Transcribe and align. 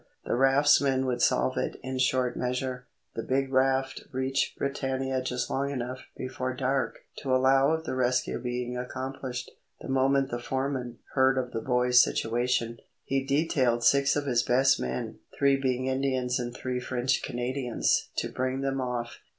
The 0.25 0.33
raftsmen 0.33 1.05
would 1.05 1.21
solve 1.21 1.57
it 1.59 1.79
in 1.83 1.99
short 1.99 2.35
measure. 2.35 2.87
The 3.13 3.21
big 3.21 3.53
raft 3.53 4.01
reached 4.11 4.57
Britannia 4.57 5.21
just 5.21 5.47
long 5.47 5.69
enough 5.69 6.07
before 6.17 6.55
dark 6.55 7.01
to 7.17 7.35
allow 7.35 7.69
of 7.69 7.83
the 7.83 7.93
rescue 7.93 8.39
being 8.39 8.75
accomplished. 8.75 9.51
The 9.79 9.89
moment 9.89 10.31
the 10.31 10.39
foreman 10.39 10.97
heard 11.13 11.37
of 11.37 11.51
the 11.51 11.61
boys' 11.61 12.01
situation 12.03 12.79
he 13.03 13.23
detailed 13.23 13.83
six 13.83 14.15
of 14.15 14.25
his 14.25 14.41
best 14.41 14.79
men, 14.79 15.19
three 15.37 15.55
being 15.55 15.85
Indians 15.85 16.39
and 16.39 16.51
three 16.51 16.79
French 16.79 17.21
Canadians, 17.21 18.09
to 18.15 18.29
bring 18.31 18.61
them 18.61 18.81
off. 18.81 19.17